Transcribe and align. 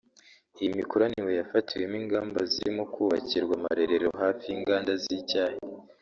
Iyi 0.59 0.69
mikoranire 0.77 1.31
yafatiwemo 1.39 1.95
ingamba 2.01 2.39
zirimo 2.51 2.83
kubakirwa 2.93 3.53
amarerero 3.59 4.07
hafi 4.21 4.43
y’inganda 4.49 4.91
z’icyayi 5.03 5.57